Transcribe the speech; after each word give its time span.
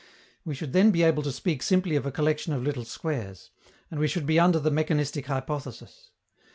We 0.43 0.55
should 0.55 0.73
then 0.73 0.89
be 0.89 1.03
able 1.03 1.21
to 1.21 1.31
speak 1.31 1.61
simply 1.61 1.95
of 1.95 2.07
a 2.07 2.11
collection 2.11 2.53
of 2.53 2.63
little 2.63 2.85
squares, 2.85 3.51
and 3.91 3.99
we 3.99 4.07
should 4.07 4.25
be 4.25 4.39
under 4.39 4.57
the 4.57 4.71
mechanistic 4.71 5.27
hypothesis. 5.27 6.09